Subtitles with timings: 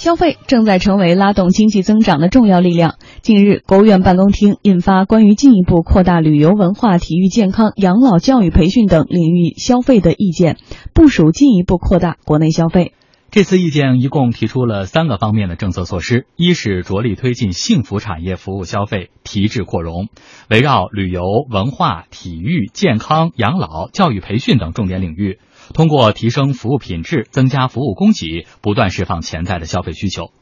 [0.00, 2.94] 消费正在成为拉动经济增长的重要力量。
[3.20, 10.56] 近日，国务院办公厅印发关于进一步扩大旅游、文化、体育、健康、养老、教育培训等领域消费的意见，
[10.94, 12.94] 部署进一步扩大国内消费。
[13.30, 20.08] 这次意见一共提出了三个方面的政策措施：一是着力推进幸福产业服务消费提质扩容，
[20.48, 25.38] 围绕旅游、文化、体育、健康、养老、教育培训等重点领域。
[25.72, 30.32] 通过提升服务品质、增加服务供给，不断释放潜在的消费需求；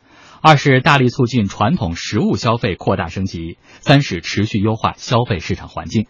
[0.40, 6.06] 二是大力促进传统实物消费扩大升级；三是持续优化消费市场环境。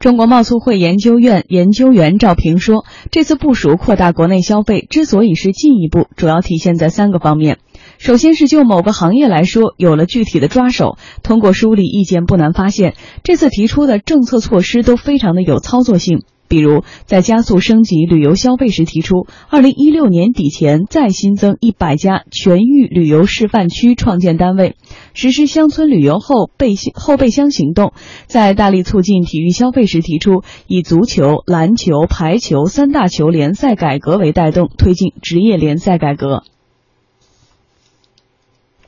[0.00, 7.58] 中国贸促会研究院研究员赵平说：“这次部署扩大国内消费之所以是进一步，主要体现在三个方面。
[7.98, 10.98] 首先是就某个行业来说，有了具体的抓手。
[11.22, 24.76] 通过梳理意见，不难发现，这次提出的政策措施都非常的有操作性。”比如，在加速升级旅游消费时，提出二零一六年底前再新增一百家全域旅游示范区创建单位，
[25.14, 27.88] 实施乡村旅游后备后备箱行动；
[28.26, 36.44] 在大力促进体育消费时，提出以足球、篮球、排球三大球联赛改革为带动，推进职业联赛改革。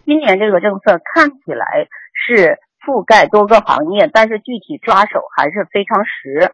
[0.04, 6.52] 今年这个政策看起来是覆盖多个行业，但是具体抓手还是非常实。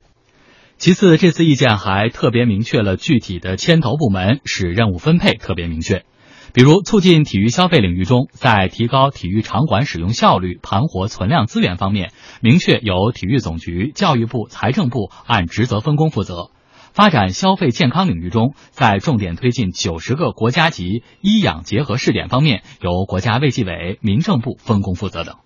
[0.82, 6.04] 其次，这次意见还特别明确了具体的牵头部门，使任务分配特别明确。
[6.52, 12.10] 比如，促进体育消费领域中，在提高体育场馆使用效率、盘活存量资源方面，
[12.40, 16.50] 明确由体育总局、教育部、财政部按职责分工负责；
[16.92, 25.36] 发展消费健康领域中，在重点推进九十个国家级医养结合试点方面，由国家卫计委、民政部分工负责等。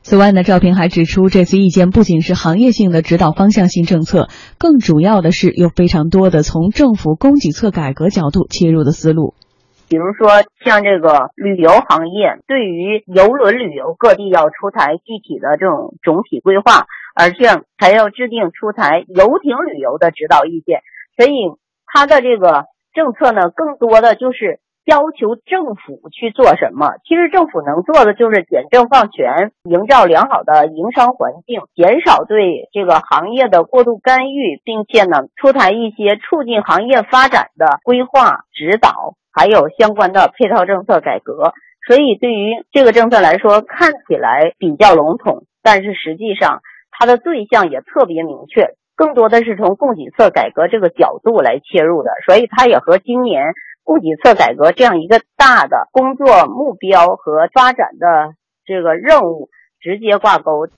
[0.00, 9.34] 此外呢，赵平还指出，这次意见不仅是行业性的指导方向性政策，更主要的是有非常多的从政府供给侧改革角度切入的思路。
[9.90, 20.80] 比如说，像这个旅游行业，对于游轮旅游，各地要出台具体的这种总体规划，而且还要制定出台游艇旅游的指导意见。
[21.16, 21.34] 所以，
[21.84, 22.64] 它的这个
[22.94, 24.60] 政策呢，更多的就是。
[24.88, 26.94] 要求政府去做什么？
[27.04, 41.52] 其实政府能做的就是简政放权，营造良好的营商环境，减少对这个行业的过度干预，并且呢，出台一些促进行业发展的规划指导，还有相关的配套政策改革。
[41.86, 52.10] 所以，对于这个政策来说，看起来比较笼统，但是实际上它的对象也特别明确，更多的是从供给侧改革这个角度来切入的。
[52.24, 53.52] 所以，它也和今年。
[53.88, 58.34] 供给侧改革这样一个大的工作目标和发展的
[58.66, 59.48] 这个任务
[59.80, 60.68] 直接挂钩。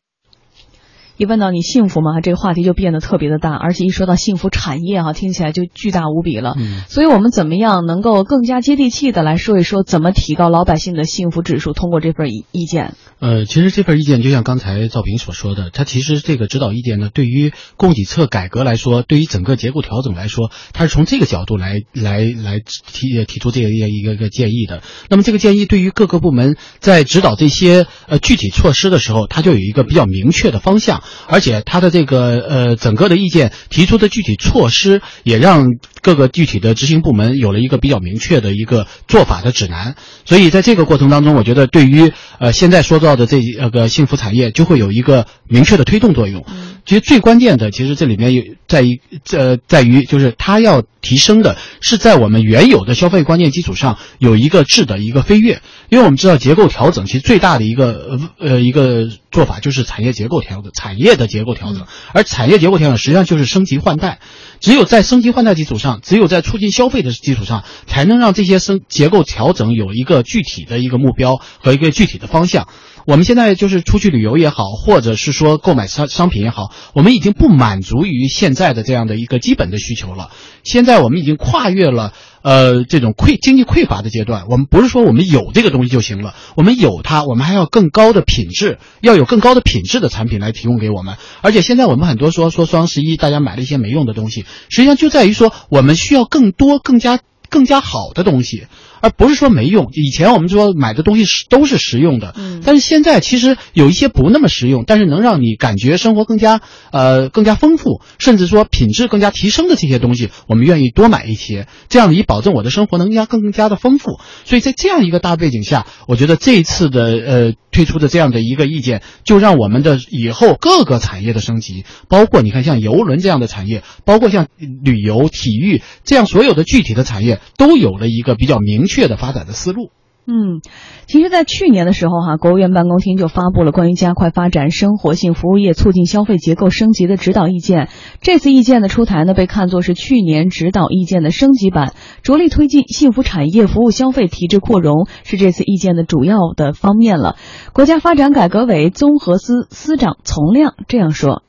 [1.20, 2.22] 一问到你幸福吗？
[2.22, 6.54] 这个话题就变得特别的大，而且一说到幸福产业哈，听起来就巨大无比了。
[6.58, 11.75] 嗯，所以我们怎么样能够更加接地气的来说一说，怎么提高老百姓的幸福指数？
[11.75, 12.94] 通过这份意意见。
[13.19, 24.81] 呃，其实这份意见就像刚才赵平所说的，它其实这个指导意见呢，对于供给侧改革来说，对于整个结构调整来说，它是从这个角度来来来提提出这个一个一个建议的。
[25.10, 31.02] 那么这个建议对于各个部门在指导这些呃具体措施的时候，它就有一个比较明确的方向。
[31.26, 35.66] 而且他的这个呃整个的意见提出的具体措施，也让
[36.03, 39.97] 各个具体的执行部门有了一个比较明确的一个做法的指南。
[40.25, 46.44] 所以在这个过程当中，我觉得对于呃现在说到的这呃个幸福产业，就会有一个明确的推动作用。
[46.91, 55.62] 其实最关键的，其实这里面有在于这在于就是它要提升的是在我们原有的消费观念基础上有一个质的一个飞跃。
[55.89, 64.19] 因为我们知道结构调整其实最大的一个呃一个做法就是产业结构调整，产业的结构调整，而产业结构调整实际上就是升级换代。
[64.59, 72.67] 只有在升级换代基础上，只有在促进消费的基础上，才能让这些升结构调整有一个具体的一个目标和一个具体的方向。
[73.10, 80.31] 我们现在就是出去旅游也好，或者是说购买商商品也好，我们已经不满足于现在的这样的一个基本的需求了。
[80.62, 82.12] 现在我们已经跨越了。
[82.43, 91.17] 呃，这种匮经济匮乏的阶段，我们不是说我们有这个东西就行了，我们有它，我们还要更高的品质，要有更高的品质的产品来提供给我们。
[91.43, 97.19] 而且现在我们很多说说双十一，大家买了一些没用的东西，实际上就在于说我们需要更多、更加。
[97.52, 98.69] 更加好的东西，
[99.00, 99.88] 而不是说没用。
[99.93, 106.61] 以前我们说买的东西是都是实用的，嗯，但是现在其实有一些不那么实用，但是能让你感觉生活更加
[106.93, 114.19] 呃更加丰富，甚至说品质更加提升的这些东西，我们愿意多买一些，这样以保证我的生活能加更加的丰富。
[114.44, 127.40] 所以在这样一个大背景下，我觉得这一次的呃推出的这样的一个意见，就让我们的以后各个产业的升级，包括你看像游轮这样的产业，包括像旅游、体育这样所有的具体的产业。
[127.56, 129.90] 都有了一个比较明确的发展的思路。
[130.26, 130.61] 嗯，
[131.08, 137.88] 其实，在去年的时候，哈，国务院办公厅就发布了关于加快发展生活性服务业、促进消费结构升级的指导意见。
[138.20, 147.34] 这次意见的出台呢，被看作是去年指导意见的升级版，着力推进幸福产业服务消费提质扩容，是这次意见的主要的方面了。
[147.73, 151.43] 国家发展改革委综合司司长丛亮这样说：“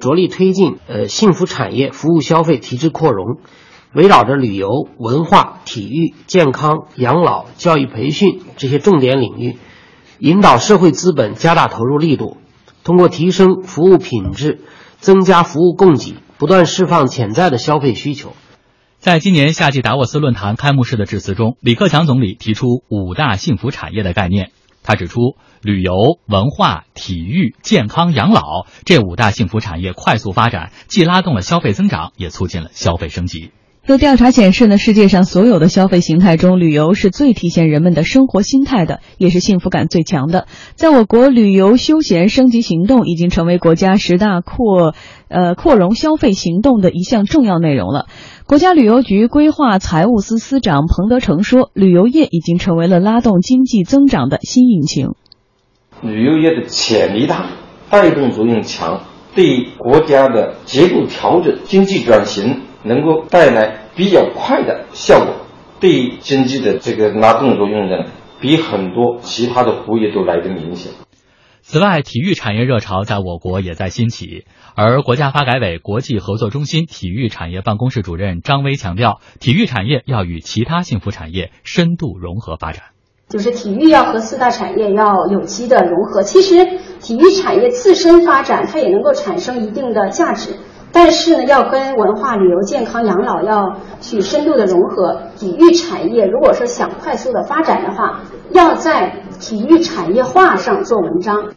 [0.00, 3.38] 着力推进呃幸福产业服务消费提质扩容。”
[3.94, 9.56] 围绕着旅游、文化、体育、健康、养老、教育培训这些重点领域，
[10.18, 12.36] 引导社会资本加大投入力度，
[12.82, 14.60] 通过提升服务品质、
[14.98, 18.32] 增加服务供给，不断释放潜在的消费需求。
[18.98, 24.50] 在今年夏季达沃斯论坛开幕式的致辞中，李克强总理提出五大幸福产业的概念。
[24.82, 25.94] 他指出，旅游、
[26.26, 33.50] 文化、体育、健康、养老这五大幸福产业快速发展，既拉动了消费增长，也促进了消费升级。
[33.86, 40.46] 有调查显示呢，世界上所有的消费形态中，旅游是最体现人们的生活心态的，也是幸福感最强的。
[40.74, 44.94] 在我国，旅游休闲升级行动已经成为国家十大扩
[45.28, 48.06] 呃扩容消费行动的一项重要内容了。
[48.46, 55.10] 国家旅游局规划财务司司长彭德成说，旅游业已经成为了拉动经济增长的新引擎。
[56.00, 57.50] 旅游业的潜力大，
[57.90, 59.02] 带动作用强，
[59.34, 62.62] 对国家的结构调整、经济转型。
[62.84, 65.34] 能够带来比较快的效果，
[65.80, 68.04] 对经济的这个拉动作用呢，
[68.40, 70.92] 比很多其他的服务业都来得明显。
[71.62, 74.44] 此外，体育产业热潮在我国也在兴起，
[74.74, 82.82] 而国家发改委国际合作中心体育产业办公室主任张威强调，体育产业要与其他幸福产业深度融合发展，
[83.30, 86.22] 就是体育要和四大产业要有机的融合。
[86.22, 86.66] 其实，
[87.00, 90.56] 体育产业自身发展，它也能够产生一定的价值。
[90.94, 95.22] 但是呢，要跟文化、旅游、健康、养老要去深度的融合。
[95.36, 101.54] 体育产业如果说想快速的发展的话，要在体育产业化上做文章。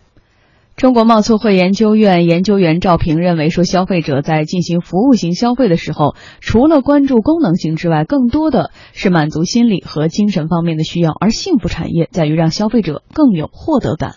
[0.75, 14.15] 中国贸促会研究院研究员赵平认为说，消费者在进行服务型消费的时候，除了关注功能性之外，更多的是满足心理和精神方面的需要，而幸福产业在于让消费者更有获得感。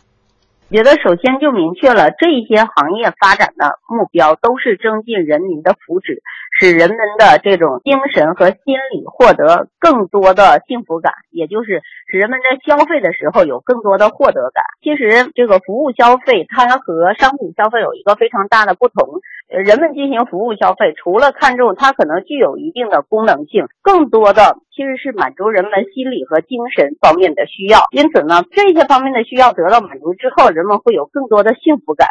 [0.70, 6.22] 觉得首先就明确了这一些行业发展的目标都是增进人民的福祉，
[6.60, 14.62] 使人们的这种精神和心理获得更多的幸福感，也就是使人们在消费的时候有更多的获得感。
[14.82, 19.20] 其实这个服务消费它和商品消费有一个非常大的不同。
[19.48, 27.88] 人们进行服务消费，除了看重它可能具有一定的功能性，更多的其实是满足人们心理和精神方面的需要。
[27.90, 32.06] 因此呢，这些方面的需要得到满足之后，人们会有更多的幸福感。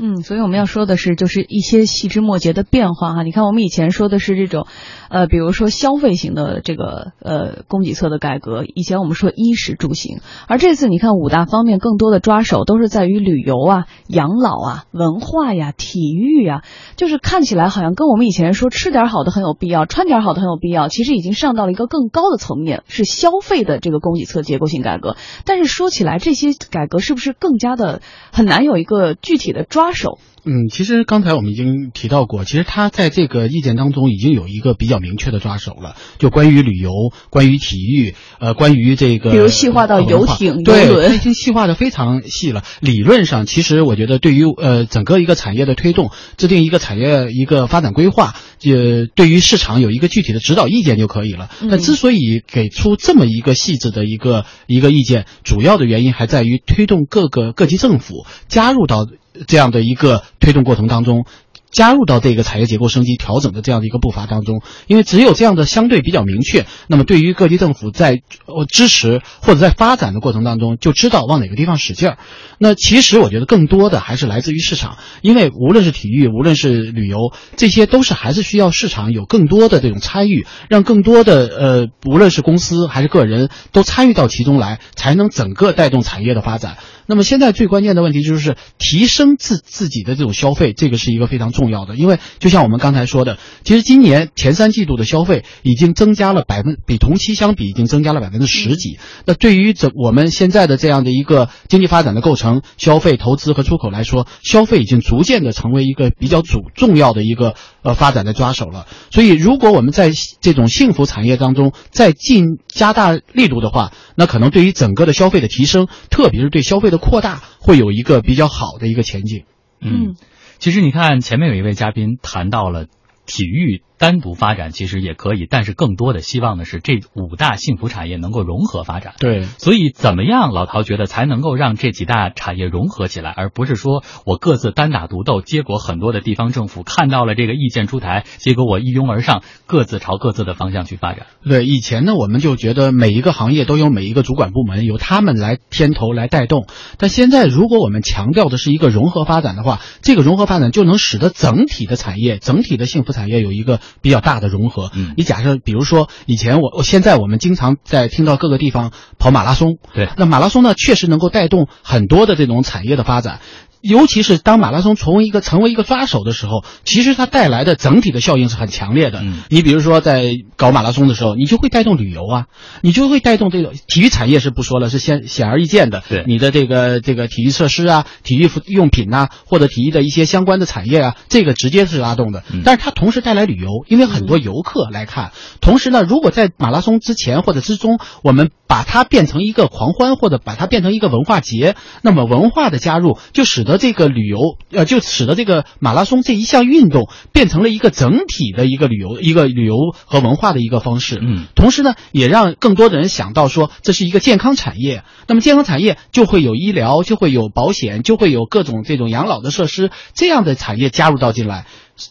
[0.00, 3.22] 嗯，所以我们要说的是，就是一些细枝末节的变化哈。
[3.24, 4.66] 你看，我们以前说的是这种，
[5.10, 16.62] 呃，比如说消费型的这个呃供给侧的改革，以前我们说衣食住行，而这次你看五大方面更多的抓手都是在于旅游啊、养老啊、文化呀、体育呀，
[16.94, 25.16] 就是看起来好像跟我们以前说吃点好的很有必要，穿点好的很有必要，其实已经上到了一个更高的层面，是消费的这个供给侧结构性改革。
[25.44, 28.00] 但是说起来，这些改革是不是更加的
[28.32, 29.87] 很难有一个具体的抓？
[29.92, 36.90] 手，嗯，其实刚才我们已经提到过，其实他在这个意见当中已经有一个比较明确的抓手了，就关于旅游、
[37.30, 42.64] 关于体育，呃，关于这个，比如细化到游艇、游轮，已经细化的非常细了。
[42.80, 48.34] 理论上，其实我觉得对于呃整个一个产业的推动，制定一个产业一个发展规划，
[48.64, 51.50] 呃，对于市场有一个具体的指导意见就可以了。
[51.62, 59.06] 那之所以给出这么一个细致的一个一个意见，主要的原因还在于推动各个各级政府加入到。
[59.46, 61.24] 这样的一个推动过程当中。
[61.70, 72.18] 加入到这个产业结构升级调整的这样的一个步伐当中，因为只有这样的相对比较明确，那么对于各级政府在呃支持或者在发展的过程当中，就知道往哪个地方使劲儿。
[72.58, 86.78] 那其实我觉得更多的还是来自于市场，因为无论是体育，无论是旅游，这些都是还是需要市场有更多的这种参与，让更多的呃无论是公司还是个人都参与到其中来，才能整个带动产业的发展。
[87.06, 91.96] 那么现在最关键的问题就是提升自自己的这种消费，这个是一个非常重要的。
[91.96, 98.98] 因为就像我们刚才说的，其实今年前三季度的消费已经增加了百分，比同期相比已经增加了百分之十几。
[99.26, 108.86] 那对于整我们现在的这样的一个经济发展的构成，消费、投资和出口来说，消费已经逐渐的成为一个比较主重要的一个呃发展的抓手了。
[109.10, 119.44] 所以，如果我们在这种幸福产业当中再进加大力度的话，那可能对于整个的消费的提升，特别是对消费的扩大会有一个比较好的一个前景。
[119.80, 120.14] 嗯，
[120.58, 122.86] 其实你看前面有一位嘉宾谈到了
[123.26, 129.14] 体育单独发展其实也可以，但是更多的希望的是这五大幸福产业能够融合发展。
[129.18, 141.26] 对，所以怎么样，老陶觉得才能够让这几大产业融合起来，而不是说我各自单打独斗，结果很多的地方政府看到了这个意见出台，结果我一拥而上，各自朝各自的方向去发展。
[141.42, 146.66] 对，以前呢，我们就觉得每一个行业都有每一个主管部门，由他们来牵头来带动。
[146.98, 154.90] 但现在，如果我们强调的是一个融合发展的话，这个融合发展就能使得整体的产业、整体的幸福产业有一个比较大的融合。
[154.94, 163.40] 嗯，你假设，比如说以前我，我现在我们经常在听到各个地方跑马拉松，对，那马拉松呢，确实能够带动很多的这种产业的发展。
[163.80, 169.20] 尤其是当马拉松成为一个成为一个抓手的时候，其实它带来的整体的效应是很强烈的。
[169.20, 172.46] 嗯，你比如说在搞马拉松的时候，你就会带动旅游啊，
[172.82, 176.02] 你就会带动这个体育产业是不说了，是显显而易见的。
[176.08, 182.42] 对，你的这个这个体育设施啊、体育用品呐，或者体育的一些相关的产业啊，这个直接是拉动的。
[182.52, 185.32] 嗯，但是它同时带来旅游，因为很多游客来看。
[185.60, 194.56] 同时呢，如果在马拉松之前或者之中，我们把它变成一个狂欢，或者把它变成一个文化节，那么文化的加入就使得这个旅游。
[194.72, 201.20] 呃，就使得这个马拉松这一项运动变成了一个整体的一个旅游、一个旅游和文化的一个方式。
[201.22, 205.04] 嗯，同时呢，也让更多的人想到说，这是一个健康产业。
[205.28, 211.66] 那么健康产业就会有医疗，就会有保险，就会有各种这种养老的设施，这样的产业加入到进来，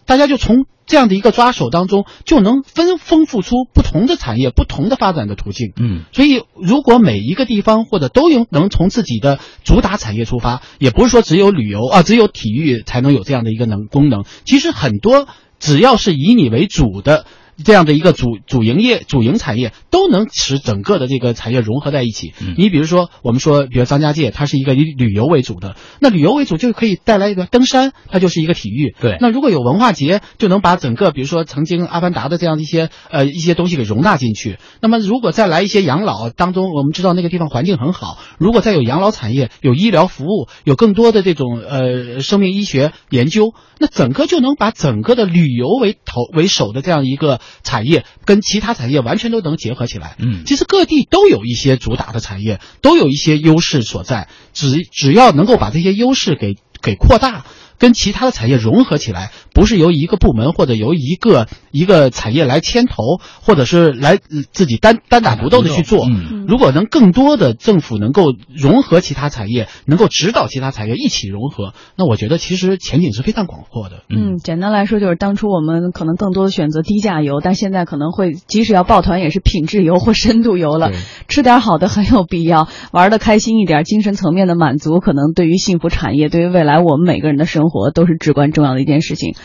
[0.05, 5.73] 大家就从这样的一个抓手当中，就能分丰富出不同的产业、不同的发展的途径。
[5.79, 14.23] 嗯，所以如果每一个地方或者都有能从自己的主打产业出发，也不是说只有旅游啊，只有体育才能有这样的一个能功能。
[14.45, 15.27] 其实很多
[15.59, 17.25] 只要是以你为主的。
[17.63, 22.33] 这样的一个主主营业、主营产业都能使整个的这个产业融合在一起。
[22.39, 28.95] 嗯，你比如说，我们说，比如张家界，它是一个以旅游为主的，那旅游为主就可以带来一个登山，它就是一个体育。
[29.01, 34.57] 对，那如果有文化节，就能把整个，比如说曾经阿凡达的这样一些呃一些东西给容纳进去。
[34.79, 47.39] 那么如果再来一些养老当中，我们知道那个地方环境很好，如果再有养老产业、有医疗服务、有更多的这种呃生命医学研究，那整个就能把整个的旅游为头为首的这样一个。
[47.63, 50.15] 产业跟其他产业完全都能结合起来。
[50.19, 54.27] 嗯，其实各地都有一些主打的产业，都有一些优势所在。
[54.53, 57.45] 只只要能够把这些优势给给扩大。
[57.79, 66.05] 跟其他的产业融合起来，不是由一个部门或者由一个一个产业来牵头，或者是来自己单单打独斗的去做。
[66.05, 74.03] 嗯，如果能更多的政府能够融合其他产业，能够指导其他产业一起融合，那我觉得其实前景是非常广阔的。
[74.09, 80.91] 嗯，简单来说就是当初我们可能更多的选择低价游，但现在可能会即使要抱团也是品质游或深度游了。
[81.27, 87.66] 吃点好的很有必要，玩的开心一点，精神层面的满足，可能对于幸福产业，对于未来我们每个人的生活。
[87.69, 89.35] 活都是至关重要的一件事情。